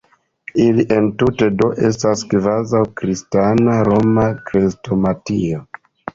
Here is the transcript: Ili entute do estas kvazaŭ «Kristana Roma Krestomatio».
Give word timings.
Ili 0.61 0.85
entute 0.95 1.49
do 1.59 1.67
estas 1.89 2.23
kvazaŭ 2.31 2.81
«Kristana 3.03 3.77
Roma 3.93 4.27
Krestomatio». 4.51 5.63